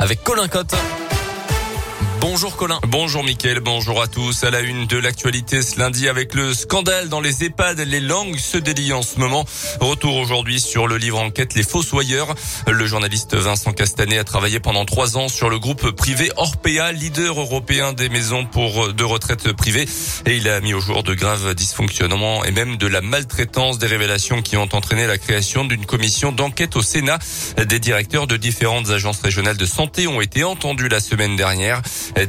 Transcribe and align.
avec 0.00 0.24
Colin 0.24 0.48
Cotte. 0.48 0.74
Bonjour 2.20 2.54
Colin. 2.54 2.78
Bonjour 2.86 3.24
Mickaël, 3.24 3.60
bonjour 3.60 4.02
à 4.02 4.06
tous. 4.06 4.44
À 4.44 4.50
la 4.50 4.60
une 4.60 4.86
de 4.86 4.98
l'actualité 4.98 5.62
ce 5.62 5.78
lundi 5.78 6.06
avec 6.06 6.34
le 6.34 6.52
scandale 6.52 7.08
dans 7.08 7.22
les 7.22 7.44
EHPAD, 7.44 7.80
les 7.80 8.00
langues 8.00 8.36
se 8.36 8.58
délient 8.58 8.92
en 8.92 9.00
ce 9.00 9.18
moment. 9.18 9.46
Retour 9.80 10.16
aujourd'hui 10.16 10.60
sur 10.60 10.86
le 10.86 10.98
livre 10.98 11.18
enquête 11.18 11.54
Les 11.54 11.62
Fossoyeurs. 11.62 12.34
Le 12.70 12.86
journaliste 12.86 13.34
Vincent 13.34 13.72
Castanet 13.72 14.18
a 14.18 14.24
travaillé 14.24 14.60
pendant 14.60 14.84
trois 14.84 15.16
ans 15.16 15.28
sur 15.28 15.48
le 15.48 15.58
groupe 15.58 15.92
privé 15.92 16.30
Orpea, 16.36 16.92
leader 16.92 17.40
européen 17.40 17.94
des 17.94 18.10
maisons 18.10 18.44
pour 18.44 18.92
de 18.92 19.04
retraite 19.04 19.52
privées. 19.54 19.88
Et 20.26 20.36
il 20.36 20.46
a 20.50 20.60
mis 20.60 20.74
au 20.74 20.80
jour 20.80 21.02
de 21.02 21.14
graves 21.14 21.54
dysfonctionnements 21.54 22.44
et 22.44 22.50
même 22.50 22.76
de 22.76 22.86
la 22.86 23.00
maltraitance 23.00 23.78
des 23.78 23.86
révélations 23.86 24.42
qui 24.42 24.58
ont 24.58 24.68
entraîné 24.72 25.06
la 25.06 25.16
création 25.16 25.64
d'une 25.64 25.86
commission 25.86 26.32
d'enquête 26.32 26.76
au 26.76 26.82
Sénat. 26.82 27.18
Des 27.56 27.78
directeurs 27.78 28.26
de 28.26 28.36
différentes 28.36 28.90
agences 28.90 29.22
régionales 29.22 29.56
de 29.56 29.66
santé 29.66 30.06
ont 30.06 30.20
été 30.20 30.44
entendus 30.44 30.88
la 30.88 31.00
semaine 31.00 31.36
dernière. 31.36 31.80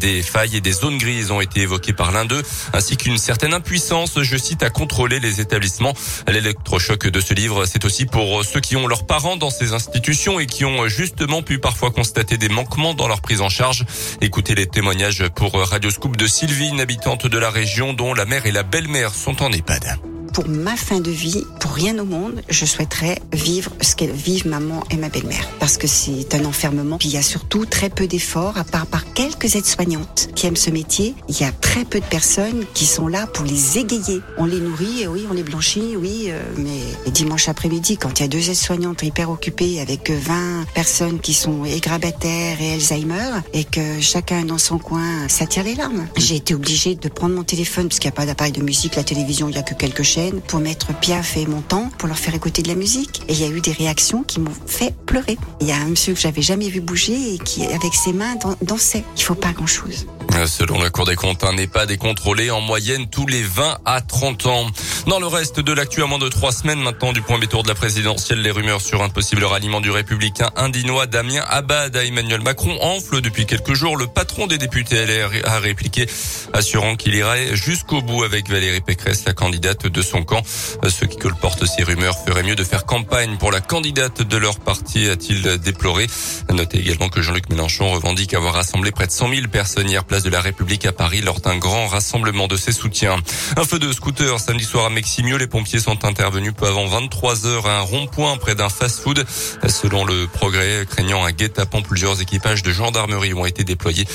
Des 0.00 0.22
failles 0.22 0.56
et 0.56 0.60
des 0.60 0.72
zones 0.72 0.98
grises 0.98 1.30
ont 1.30 1.40
été 1.40 1.60
évoquées 1.60 1.92
par 1.92 2.12
l'un 2.12 2.24
d'eux, 2.24 2.42
ainsi 2.72 2.96
qu'une 2.96 3.18
certaine 3.18 3.54
impuissance, 3.54 4.20
je 4.22 4.36
cite, 4.36 4.62
à 4.62 4.70
contrôler 4.70 5.20
les 5.20 5.40
établissements. 5.40 5.94
L'électrochoc 6.28 7.06
de 7.08 7.20
ce 7.20 7.34
livre, 7.34 7.64
c'est 7.66 7.84
aussi 7.84 8.06
pour 8.06 8.44
ceux 8.44 8.60
qui 8.60 8.76
ont 8.76 8.86
leurs 8.86 9.06
parents 9.06 9.36
dans 9.36 9.50
ces 9.50 9.72
institutions 9.72 10.40
et 10.40 10.46
qui 10.46 10.64
ont 10.64 10.88
justement 10.88 11.42
pu 11.42 11.58
parfois 11.58 11.90
constater 11.90 12.36
des 12.36 12.48
manquements 12.48 12.94
dans 12.94 13.08
leur 13.08 13.20
prise 13.20 13.40
en 13.40 13.48
charge. 13.48 13.84
Écoutez 14.20 14.54
les 14.54 14.66
témoignages 14.66 15.28
pour 15.34 15.52
Radio 15.54 15.90
Scoop 15.90 16.16
de 16.16 16.26
Sylvie, 16.26 16.68
une 16.68 16.80
habitante 16.80 17.26
de 17.26 17.38
la 17.38 17.50
région 17.50 17.92
dont 17.92 18.14
la 18.14 18.24
mère 18.24 18.46
et 18.46 18.52
la 18.52 18.62
belle-mère 18.62 19.14
sont 19.14 19.42
en 19.42 19.50
EHPAD 19.52 20.09
pour 20.32 20.48
ma 20.48 20.76
fin 20.76 21.00
de 21.00 21.10
vie, 21.10 21.44
pour 21.60 21.72
rien 21.72 21.98
au 21.98 22.04
monde, 22.04 22.42
je 22.48 22.64
souhaiterais 22.64 23.18
vivre 23.32 23.72
ce 23.80 23.94
qu'elles 23.94 24.12
vivent 24.12 24.46
maman 24.46 24.84
et 24.90 24.96
ma 24.96 25.08
belle-mère. 25.08 25.48
Parce 25.58 25.76
que 25.76 25.86
c'est 25.86 26.34
un 26.34 26.44
enfermement. 26.44 26.98
Puis 26.98 27.08
il 27.08 27.14
y 27.14 27.18
a 27.18 27.22
surtout 27.22 27.66
très 27.66 27.90
peu 27.90 28.06
d'efforts, 28.06 28.56
à 28.58 28.64
part 28.64 28.86
par 28.86 29.12
quelques 29.12 29.56
aides-soignantes 29.56 30.30
qui 30.34 30.46
aiment 30.46 30.56
ce 30.56 30.70
métier. 30.70 31.14
Il 31.28 31.38
y 31.38 31.44
a 31.44 31.52
très 31.52 31.84
peu 31.84 32.00
de 32.00 32.04
personnes 32.04 32.64
qui 32.74 32.86
sont 32.86 33.08
là 33.08 33.26
pour 33.26 33.44
les 33.44 33.78
égayer. 33.78 34.20
On 34.38 34.46
les 34.46 34.60
nourrit, 34.60 35.06
oui, 35.08 35.26
on 35.30 35.34
les 35.34 35.42
blanchit, 35.42 35.96
oui, 35.96 36.26
euh, 36.28 36.40
mais 36.56 37.10
dimanche 37.10 37.48
après-midi, 37.48 37.96
quand 37.96 38.18
il 38.18 38.22
y 38.22 38.24
a 38.24 38.28
deux 38.28 38.50
aides-soignantes 38.50 39.02
hyper 39.02 39.30
occupées 39.30 39.80
avec 39.80 40.10
20 40.10 40.66
personnes 40.74 41.20
qui 41.20 41.34
sont 41.34 41.64
égrabataires 41.64 42.60
et 42.60 42.74
Alzheimer, 42.74 43.40
et 43.52 43.64
que 43.64 44.00
chacun 44.00 44.44
dans 44.44 44.58
son 44.58 44.78
coin, 44.78 45.28
ça 45.28 45.46
tire 45.46 45.64
les 45.64 45.74
larmes. 45.74 46.06
J'ai 46.16 46.36
été 46.36 46.54
obligée 46.54 46.94
de 46.94 47.08
prendre 47.08 47.34
mon 47.34 47.44
téléphone 47.44 47.88
parce 47.88 47.98
qu'il 47.98 48.08
n'y 48.08 48.14
a 48.14 48.16
pas 48.16 48.26
d'appareil 48.26 48.52
de 48.52 48.62
musique, 48.62 48.96
la 48.96 49.04
télévision, 49.04 49.48
il 49.48 49.52
n'y 49.52 49.58
a 49.58 49.62
que 49.62 49.74
quelques 49.74 50.02
chaînes 50.02 50.19
pour 50.46 50.60
mettre 50.60 50.92
Piaf 50.98 51.36
et 51.36 51.46
Montant 51.46 51.90
pour 51.98 52.08
leur 52.08 52.18
faire 52.18 52.34
écouter 52.34 52.62
de 52.62 52.68
la 52.68 52.74
musique. 52.74 53.22
Et 53.28 53.32
il 53.32 53.40
y 53.40 53.44
a 53.44 53.48
eu 53.48 53.60
des 53.60 53.72
réactions 53.72 54.22
qui 54.22 54.40
m'ont 54.40 54.52
fait 54.66 54.94
pleurer. 55.06 55.38
Il 55.60 55.66
y 55.66 55.72
a 55.72 55.76
un 55.76 55.86
monsieur 55.86 56.14
que 56.14 56.20
j'avais 56.20 56.42
jamais 56.42 56.68
vu 56.68 56.80
bouger 56.80 57.34
et 57.34 57.38
qui, 57.38 57.64
avec 57.64 57.94
ses 57.94 58.12
mains, 58.12 58.36
dansait. 58.62 59.04
Il 59.16 59.22
faut 59.22 59.34
pas 59.34 59.52
grand 59.52 59.66
chose. 59.66 60.06
Selon 60.46 60.80
la 60.80 60.90
Cour 60.90 61.04
des 61.04 61.16
comptes, 61.16 61.44
un 61.44 61.50
pas 61.66 61.86
décontrôlé 61.86 62.50
en 62.50 62.60
moyenne 62.60 63.08
tous 63.08 63.26
les 63.26 63.42
20 63.42 63.78
à 63.84 64.00
30 64.00 64.46
ans. 64.46 64.66
Dans 65.06 65.18
le 65.18 65.26
reste 65.26 65.60
de 65.60 65.72
l'actu, 65.72 66.02
à 66.02 66.06
moins 66.06 66.18
de 66.18 66.28
trois 66.28 66.52
semaines 66.52 66.80
maintenant 66.80 67.12
du 67.12 67.20
point 67.20 67.38
B 67.38 67.46
tour 67.46 67.62
de 67.62 67.68
la 67.68 67.74
présidentielle, 67.74 68.40
les 68.40 68.50
rumeurs 68.50 68.80
sur 68.80 69.02
un 69.02 69.08
possible 69.08 69.44
ralliement 69.44 69.80
du 69.80 69.90
républicain 69.90 70.50
indinois 70.56 71.06
Damien 71.06 71.44
Abad 71.46 71.96
à 71.96 72.04
Emmanuel 72.04 72.40
Macron 72.40 72.78
enflent 72.80 73.20
depuis 73.20 73.44
quelques 73.44 73.74
jours. 73.74 73.96
Le 73.96 74.06
patron 74.06 74.46
des 74.46 74.56
députés 74.56 75.04
LR 75.04 75.30
a 75.44 75.58
répliqué, 75.58 76.06
assurant 76.52 76.96
qu'il 76.96 77.14
irait 77.14 77.54
jusqu'au 77.54 78.00
bout 78.00 78.24
avec 78.24 78.48
Valérie 78.48 78.80
Pécresse, 78.80 79.24
la 79.26 79.34
candidate 79.34 79.86
de 79.86 80.02
son 80.02 80.22
camp. 80.22 80.42
Ceux 80.88 81.06
qui 81.06 81.18
colportent 81.18 81.66
ces 81.66 81.82
rumeurs 81.82 82.16
feraient 82.26 82.42
mieux 82.44 82.56
de 82.56 82.64
faire 82.64 82.86
campagne 82.86 83.36
pour 83.38 83.52
la 83.52 83.60
candidate 83.60 84.22
de 84.22 84.36
leur 84.36 84.58
parti, 84.60 85.08
a-t-il 85.08 85.58
déploré. 85.58 86.06
Notez 86.50 86.78
également 86.78 87.08
que 87.08 87.20
Jean-Luc 87.20 87.50
Mélenchon 87.50 87.90
revendique 87.90 88.34
avoir 88.34 88.54
rassemblé 88.54 88.90
près 88.90 89.06
de 89.06 89.12
100 89.12 89.34
000 89.34 89.48
personnes 89.48 89.88
hier 89.88 90.04
place 90.04 90.22
de 90.22 90.29
la 90.30 90.40
République 90.40 90.86
à 90.86 90.92
Paris 90.92 91.20
lors 91.20 91.40
d'un 91.40 91.58
grand 91.58 91.86
rassemblement 91.86 92.48
de 92.48 92.56
ses 92.56 92.72
soutiens. 92.72 93.16
Un 93.56 93.64
feu 93.64 93.78
de 93.78 93.92
scooter 93.92 94.38
samedi 94.38 94.64
soir 94.64 94.86
à 94.86 94.90
Meximio. 94.90 95.36
Les 95.36 95.46
pompiers 95.46 95.80
sont 95.80 96.04
intervenus 96.04 96.52
peu 96.56 96.66
avant 96.66 96.86
23 96.86 97.46
heures 97.46 97.66
à 97.66 97.78
un 97.78 97.82
rond-point 97.82 98.36
près 98.36 98.54
d'un 98.54 98.68
fast-food. 98.68 99.24
Selon 99.68 100.04
le 100.04 100.26
progrès, 100.26 100.86
craignant 100.88 101.24
un 101.24 101.32
guet-apens, 101.32 101.82
plusieurs 101.82 102.20
équipages 102.20 102.62
de 102.62 102.72
gendarmerie 102.72 103.34
ont 103.34 103.46
été 103.46 103.64
déployés 103.64 104.06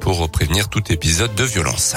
pour 0.00 0.28
prévenir 0.30 0.68
tout 0.68 0.82
épisode 0.92 1.34
de 1.34 1.44
violence. 1.44 1.94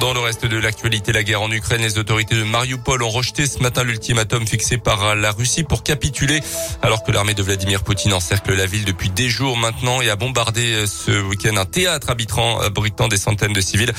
Dans 0.00 0.14
le 0.14 0.20
reste 0.20 0.46
de 0.46 0.56
l'actualité, 0.56 1.12
la 1.12 1.22
guerre 1.22 1.42
en 1.42 1.50
Ukraine, 1.50 1.82
les 1.82 1.98
autorités 1.98 2.34
de 2.34 2.44
Mariupol 2.44 3.02
ont 3.02 3.10
rejeté 3.10 3.46
ce 3.46 3.58
matin 3.58 3.84
l'ultimatum 3.84 4.46
fixé 4.46 4.78
par 4.78 5.14
la 5.14 5.30
Russie 5.32 5.64
pour 5.64 5.82
capituler, 5.82 6.40
alors 6.80 7.04
que 7.04 7.12
l'armée 7.12 7.34
de 7.34 7.42
Vladimir 7.42 7.84
Poutine 7.84 8.14
encercle 8.14 8.54
la 8.54 8.66
ville 8.66 8.84
depuis 8.86 9.10
des 9.10 9.28
jours 9.28 9.56
maintenant 9.56 10.00
et 10.00 10.08
a 10.08 10.16
bombardé 10.16 10.86
ce 10.86 11.22
week-end 11.22 11.56
un 11.56 11.66
théâtre 11.66 12.08
abritant 12.10 13.08
des 13.08 13.18
centaines 13.18 13.52
de 13.52 13.60
civils. 13.60 13.92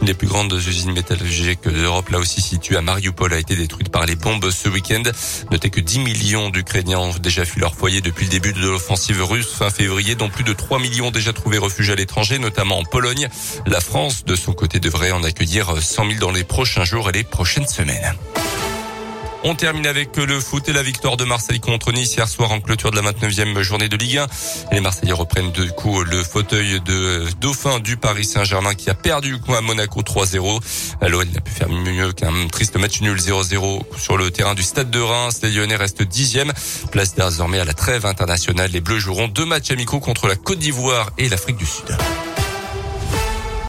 Une 0.00 0.06
des 0.06 0.14
plus 0.14 0.28
grandes 0.28 0.52
usines 0.52 0.92
métallurgiques 0.92 1.68
d'Europe, 1.68 2.08
là 2.10 2.18
aussi 2.18 2.40
située 2.40 2.76
à 2.76 2.80
Mariupol, 2.80 3.34
a 3.34 3.38
été 3.38 3.56
détruite 3.56 3.90
par 3.90 4.06
les 4.06 4.14
bombes 4.14 4.50
ce 4.50 4.68
week-end. 4.68 5.02
Notez 5.50 5.70
que 5.70 5.80
10 5.80 5.98
millions 5.98 6.50
d'Ukrainiens 6.50 7.00
ont 7.00 7.14
déjà 7.18 7.44
fui 7.44 7.60
leur 7.60 7.74
foyer 7.74 8.00
depuis 8.00 8.24
le 8.24 8.30
début 8.30 8.52
de 8.52 8.60
l'offensive 8.60 9.22
russe 9.22 9.50
fin 9.52 9.70
février, 9.70 10.14
dont 10.14 10.28
plus 10.28 10.44
de 10.44 10.52
3 10.52 10.78
millions 10.78 11.08
ont 11.08 11.10
déjà 11.10 11.32
trouvé 11.32 11.58
refuge 11.58 11.90
à 11.90 11.96
l'étranger, 11.96 12.38
notamment 12.38 12.78
en 12.78 12.84
Pologne. 12.84 13.28
La 13.66 13.80
France, 13.80 14.24
de 14.24 14.36
son 14.36 14.52
côté, 14.52 14.78
devrait 14.78 15.10
en 15.10 15.24
accueillir 15.24 15.39
dire 15.46 15.74
100 15.80 16.06
000 16.06 16.20
dans 16.20 16.30
les 16.30 16.44
prochains 16.44 16.84
jours 16.84 17.08
et 17.08 17.12
les 17.12 17.24
prochaines 17.24 17.66
semaines. 17.66 18.14
On 19.42 19.54
termine 19.54 19.86
avec 19.86 20.18
le 20.18 20.38
foot 20.38 20.68
et 20.68 20.72
la 20.74 20.82
victoire 20.82 21.16
de 21.16 21.24
Marseille 21.24 21.60
contre 21.60 21.92
Nice 21.92 22.14
hier 22.14 22.28
soir 22.28 22.52
en 22.52 22.60
clôture 22.60 22.90
de 22.90 22.96
la 22.96 23.10
29e 23.10 23.62
journée 23.62 23.88
de 23.88 23.96
Ligue 23.96 24.18
1. 24.18 24.26
les 24.72 24.80
Marseillais 24.80 25.14
reprennent 25.14 25.50
du 25.50 25.70
coup 25.70 26.04
le 26.04 26.22
fauteuil 26.22 26.78
de 26.82 27.26
dauphin 27.40 27.78
du 27.80 27.96
Paris 27.96 28.26
Saint-Germain 28.26 28.74
qui 28.74 28.90
a 28.90 28.94
perdu 28.94 29.40
coup 29.40 29.54
à 29.54 29.62
Monaco 29.62 30.02
3-0. 30.02 30.60
L'OL 31.08 31.26
n'a 31.28 31.40
pu 31.40 31.52
faire 31.52 31.70
mieux 31.70 32.12
qu'un 32.12 32.48
triste 32.48 32.76
match 32.76 33.00
nul 33.00 33.16
0-0 33.16 33.80
sur 33.96 34.18
le 34.18 34.30
terrain 34.30 34.54
du 34.54 34.62
Stade 34.62 34.90
de 34.90 35.00
Reims. 35.00 35.40
Les 35.42 35.50
Lyonnais 35.50 35.76
restent 35.76 36.02
dixième. 36.02 36.52
Place 36.92 37.14
désormais 37.14 37.60
à 37.60 37.64
la 37.64 37.74
trêve 37.74 38.04
internationale. 38.04 38.70
Les 38.70 38.80
Bleus 38.80 38.98
joueront 38.98 39.28
deux 39.28 39.46
matchs 39.46 39.70
amicaux 39.70 40.00
contre 40.00 40.28
la 40.28 40.36
Côte 40.36 40.58
d'Ivoire 40.58 41.10
et 41.16 41.30
l'Afrique 41.30 41.56
du 41.56 41.66
Sud. 41.66 41.96